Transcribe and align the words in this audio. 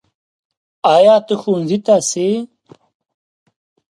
ایا 0.95 1.15
ته 1.25 1.33
ښؤونځي 1.41 1.77
ته 1.85 1.95
څې؟ 2.09 2.29